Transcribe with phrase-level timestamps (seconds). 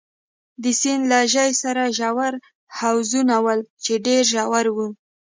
[0.63, 2.33] د سیند له ژۍ سره ژور
[2.77, 4.87] حوضونه ول، چې ډېر ژور وو.